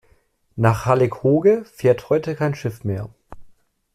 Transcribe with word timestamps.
Nach 0.55 0.87
Hallig 0.87 1.23
Hooge 1.23 1.63
fährt 1.63 2.09
heute 2.09 2.33
kein 2.35 2.55
Schiff 2.55 2.83
mehr. 2.83 3.11